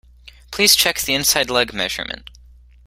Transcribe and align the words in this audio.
Please 0.51 0.75
check 0.75 0.99
the 0.99 1.13
inside 1.13 1.51
leg 1.51 1.73
measurement 1.75 2.31